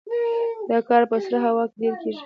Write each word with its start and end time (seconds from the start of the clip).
دا 0.69 0.77
کار 0.87 1.03
په 1.11 1.17
سړه 1.25 1.39
هوا 1.45 1.63
کې 1.71 1.75
ډیر 1.81 1.93
کیږي 2.01 2.19